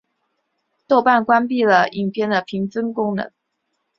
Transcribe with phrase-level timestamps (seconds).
[0.87, 3.31] 豆瓣关闭了影片的评分功能。